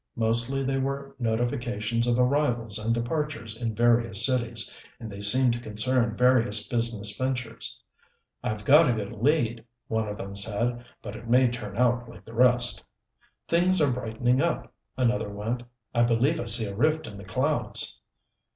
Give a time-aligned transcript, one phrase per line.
[0.15, 5.59] Mostly they were notifications of arrivals and departures in various cities, and they seemed to
[5.59, 7.79] concern various business ventures.
[8.43, 12.25] "I've got a good lead," one of them said, "but it may turn out like
[12.25, 12.83] the rest."
[13.47, 15.61] "Things are brightening up," another went.
[15.93, 17.99] "I believe I see a rift in the clouds."